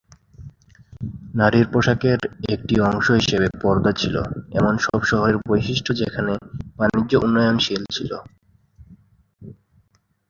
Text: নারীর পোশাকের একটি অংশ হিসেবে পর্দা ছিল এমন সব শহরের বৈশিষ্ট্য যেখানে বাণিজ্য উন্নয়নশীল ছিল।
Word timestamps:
নারীর 1.33 1.67
পোশাকের 1.73 2.19
একটি 2.49 2.75
অংশ 2.81 3.07
হিসেবে 3.19 3.47
পর্দা 3.61 3.91
ছিল 3.93 4.15
এমন 4.53 4.73
সব 4.85 4.99
শহরের 5.03 5.37
বৈশিষ্ট্য 5.45 5.91
যেখানে 6.01 6.33
বাণিজ্য 6.77 7.13
উন্নয়নশীল 7.17 7.83
ছিল। 7.95 8.11